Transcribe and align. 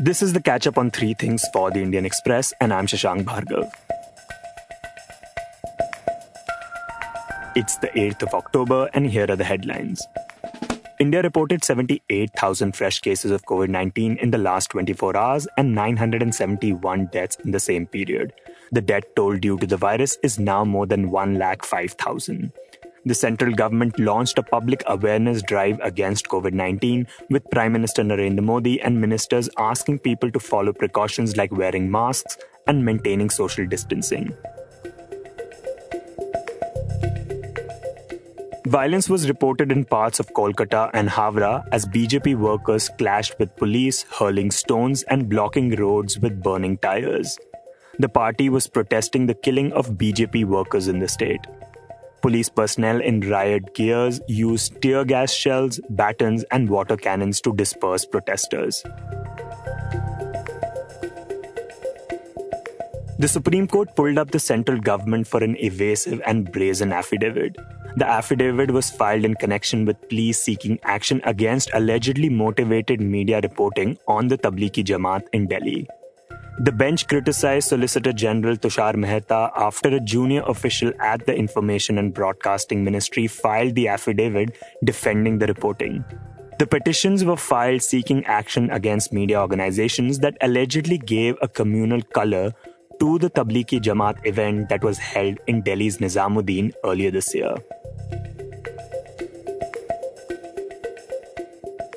This 0.00 0.22
is 0.22 0.32
the 0.32 0.40
catch 0.40 0.64
up 0.68 0.78
on 0.78 0.92
three 0.92 1.12
things 1.12 1.44
for 1.52 1.72
the 1.72 1.80
Indian 1.80 2.06
Express, 2.06 2.54
and 2.60 2.72
I'm 2.72 2.86
Shashank 2.86 3.24
Bhargav. 3.24 3.68
It's 7.56 7.78
the 7.78 7.88
8th 7.88 8.22
of 8.22 8.32
October, 8.32 8.88
and 8.94 9.10
here 9.10 9.26
are 9.28 9.34
the 9.34 9.42
headlines. 9.42 10.06
India 11.00 11.20
reported 11.20 11.64
78,000 11.64 12.76
fresh 12.76 13.00
cases 13.00 13.32
of 13.32 13.44
COVID 13.46 13.70
19 13.70 14.18
in 14.18 14.30
the 14.30 14.38
last 14.38 14.70
24 14.70 15.16
hours 15.16 15.48
and 15.56 15.74
971 15.74 17.06
deaths 17.06 17.36
in 17.44 17.50
the 17.50 17.58
same 17.58 17.84
period. 17.84 18.32
The 18.70 18.80
death 18.80 19.02
toll 19.16 19.36
due 19.36 19.58
to 19.58 19.66
the 19.66 19.76
virus 19.76 20.16
is 20.22 20.38
now 20.38 20.64
more 20.64 20.86
than 20.86 21.10
1,05,000 21.10 22.52
the 23.08 23.14
central 23.14 23.54
government 23.54 23.98
launched 23.98 24.38
a 24.38 24.42
public 24.42 24.82
awareness 24.86 25.42
drive 25.42 25.80
against 25.80 26.28
COVID 26.28 26.52
19, 26.52 27.06
with 27.30 27.50
Prime 27.50 27.72
Minister 27.72 28.02
Narendra 28.02 28.42
Modi 28.42 28.80
and 28.80 29.00
ministers 29.00 29.48
asking 29.56 30.00
people 30.00 30.30
to 30.30 30.38
follow 30.38 30.72
precautions 30.72 31.36
like 31.36 31.50
wearing 31.50 31.90
masks 31.90 32.36
and 32.66 32.84
maintaining 32.84 33.30
social 33.30 33.66
distancing. 33.66 34.36
Violence 38.66 39.08
was 39.08 39.30
reported 39.30 39.72
in 39.72 39.86
parts 39.86 40.20
of 40.20 40.34
Kolkata 40.34 40.90
and 40.92 41.08
Howrah 41.08 41.64
as 41.72 41.86
BJP 41.86 42.36
workers 42.36 42.90
clashed 42.98 43.38
with 43.38 43.56
police, 43.56 44.02
hurling 44.18 44.50
stones 44.50 45.04
and 45.04 45.26
blocking 45.26 45.74
roads 45.76 46.18
with 46.18 46.42
burning 46.42 46.76
tires. 46.76 47.38
The 47.98 48.10
party 48.10 48.50
was 48.50 48.66
protesting 48.66 49.26
the 49.26 49.34
killing 49.34 49.72
of 49.72 49.92
BJP 49.92 50.44
workers 50.44 50.86
in 50.86 50.98
the 50.98 51.08
state. 51.08 51.40
Police 52.20 52.48
personnel 52.48 53.00
in 53.00 53.20
riot 53.20 53.74
gears 53.74 54.20
used 54.26 54.82
tear 54.82 55.04
gas 55.04 55.32
shells, 55.32 55.80
batons, 55.90 56.44
and 56.50 56.68
water 56.68 56.96
cannons 56.96 57.40
to 57.42 57.54
disperse 57.54 58.04
protesters. 58.04 58.82
The 63.20 63.28
Supreme 63.28 63.66
Court 63.66 63.94
pulled 63.96 64.16
up 64.16 64.30
the 64.30 64.38
central 64.38 64.78
government 64.78 65.26
for 65.26 65.42
an 65.42 65.56
evasive 65.58 66.20
and 66.24 66.50
brazen 66.52 66.92
affidavit. 66.92 67.56
The 67.96 68.06
affidavit 68.06 68.70
was 68.70 68.90
filed 68.90 69.24
in 69.24 69.34
connection 69.34 69.84
with 69.84 70.08
pleas 70.08 70.40
seeking 70.40 70.78
action 70.84 71.20
against 71.24 71.70
allegedly 71.74 72.28
motivated 72.28 73.00
media 73.00 73.40
reporting 73.40 73.98
on 74.06 74.28
the 74.28 74.38
Tablighi 74.38 74.84
Jamaat 74.84 75.22
in 75.32 75.48
Delhi. 75.48 75.88
The 76.60 76.72
bench 76.72 77.06
criticized 77.06 77.68
Solicitor 77.68 78.12
General 78.12 78.56
Tushar 78.56 78.96
Mehta 78.96 79.52
after 79.54 79.90
a 79.90 80.00
junior 80.00 80.42
official 80.44 80.92
at 80.98 81.24
the 81.24 81.32
Information 81.32 81.98
and 81.98 82.12
Broadcasting 82.12 82.82
Ministry 82.82 83.28
filed 83.28 83.76
the 83.76 83.86
affidavit 83.86 84.56
defending 84.82 85.38
the 85.38 85.46
reporting. 85.46 86.04
The 86.58 86.66
petitions 86.66 87.24
were 87.24 87.36
filed 87.36 87.82
seeking 87.82 88.24
action 88.24 88.70
against 88.72 89.12
media 89.12 89.40
organizations 89.40 90.18
that 90.18 90.36
allegedly 90.40 90.98
gave 90.98 91.36
a 91.40 91.46
communal 91.46 92.02
color 92.02 92.52
to 92.98 93.18
the 93.20 93.30
Tablighi 93.30 93.80
Jamaat 93.80 94.26
event 94.26 94.68
that 94.68 94.82
was 94.82 94.98
held 94.98 95.38
in 95.46 95.62
Delhi's 95.62 95.98
Nizamuddin 95.98 96.72
earlier 96.84 97.12
this 97.12 97.32
year. 97.36 97.54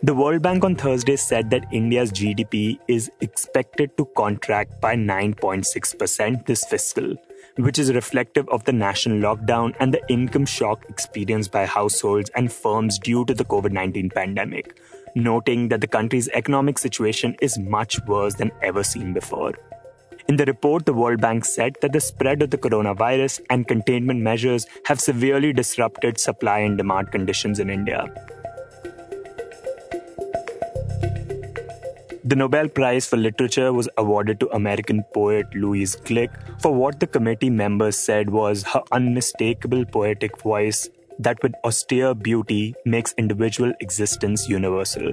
The 0.00 0.14
World 0.14 0.42
Bank 0.42 0.64
on 0.64 0.76
Thursday 0.76 1.16
said 1.16 1.50
that 1.50 1.66
India's 1.72 2.12
GDP 2.12 2.78
is 2.86 3.10
expected 3.20 3.96
to 3.96 4.04
contract 4.16 4.80
by 4.80 4.94
9.6% 4.94 6.46
this 6.46 6.64
fiscal, 6.64 7.16
which 7.56 7.80
is 7.80 7.92
reflective 7.92 8.48
of 8.48 8.62
the 8.62 8.72
national 8.72 9.18
lockdown 9.18 9.74
and 9.80 9.92
the 9.92 10.00
income 10.08 10.46
shock 10.46 10.84
experienced 10.88 11.50
by 11.50 11.66
households 11.66 12.30
and 12.36 12.52
firms 12.52 13.00
due 13.00 13.24
to 13.24 13.34
the 13.34 13.44
COVID 13.44 13.72
19 13.72 14.10
pandemic, 14.10 14.80
noting 15.16 15.68
that 15.70 15.80
the 15.80 15.88
country's 15.88 16.28
economic 16.28 16.78
situation 16.78 17.34
is 17.40 17.58
much 17.58 17.98
worse 18.06 18.34
than 18.34 18.52
ever 18.62 18.84
seen 18.84 19.12
before. 19.12 19.58
In 20.28 20.36
the 20.36 20.44
report, 20.44 20.86
the 20.86 20.94
World 20.94 21.20
Bank 21.20 21.44
said 21.44 21.76
that 21.80 21.92
the 21.92 22.00
spread 22.00 22.40
of 22.42 22.50
the 22.50 22.58
coronavirus 22.58 23.40
and 23.50 23.66
containment 23.66 24.20
measures 24.20 24.64
have 24.84 25.00
severely 25.00 25.52
disrupted 25.52 26.20
supply 26.20 26.60
and 26.60 26.78
demand 26.78 27.10
conditions 27.10 27.58
in 27.58 27.68
India. 27.68 28.27
The 32.28 32.36
Nobel 32.36 32.68
Prize 32.68 33.06
for 33.06 33.16
Literature 33.16 33.72
was 33.72 33.88
awarded 33.96 34.38
to 34.40 34.54
American 34.54 35.02
poet 35.14 35.46
Louise 35.54 35.96
Glück 35.96 36.28
for 36.60 36.74
what 36.74 37.00
the 37.00 37.06
committee 37.06 37.48
members 37.48 37.96
said 37.96 38.28
was 38.28 38.64
her 38.64 38.82
unmistakable 38.92 39.86
poetic 39.86 40.38
voice 40.42 40.90
that, 41.18 41.42
with 41.42 41.54
austere 41.64 42.14
beauty, 42.14 42.74
makes 42.84 43.14
individual 43.16 43.72
existence 43.80 44.46
universal. 44.46 45.12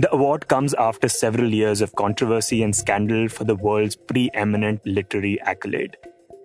The 0.00 0.12
award 0.12 0.48
comes 0.48 0.74
after 0.74 1.08
several 1.08 1.48
years 1.48 1.80
of 1.80 1.94
controversy 1.94 2.64
and 2.64 2.74
scandal 2.74 3.28
for 3.28 3.44
the 3.44 3.54
world's 3.54 3.94
preeminent 3.94 4.84
literary 4.84 5.40
accolade. 5.42 5.96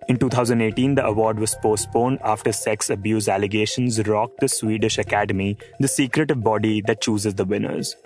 In 0.06 0.16
2018, 0.16 0.94
the 0.94 1.04
award 1.04 1.40
was 1.40 1.56
postponed 1.60 2.20
after 2.22 2.52
sex 2.52 2.88
abuse 2.88 3.26
allegations 3.26 4.06
rocked 4.06 4.38
the 4.38 4.48
Swedish 4.48 4.96
Academy, 4.96 5.58
the 5.80 5.88
secretive 5.88 6.44
body 6.44 6.82
that 6.82 7.00
chooses 7.00 7.34
the 7.34 7.44
winners. 7.44 7.96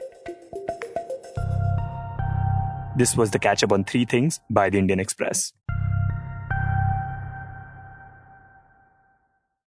This 2.98 3.16
was 3.16 3.30
the 3.30 3.38
catch 3.38 3.62
up 3.62 3.70
on 3.70 3.84
three 3.84 4.04
things 4.04 4.40
by 4.50 4.70
the 4.70 4.78
Indian 4.78 4.98
Express. 4.98 5.52